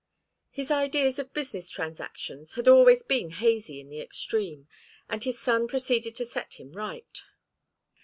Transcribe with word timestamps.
His 0.49 0.71
ideas 0.71 1.19
of 1.19 1.31
business 1.31 1.69
transactions 1.69 2.53
had 2.53 2.67
always 2.67 3.03
been 3.03 3.29
hazy 3.29 3.79
in 3.79 3.91
the 3.91 4.01
extreme, 4.01 4.67
and 5.07 5.23
his 5.23 5.37
son 5.39 5.67
proceeded 5.67 6.15
to 6.15 6.25
set 6.25 6.55
him 6.55 6.73
right. 6.73 7.21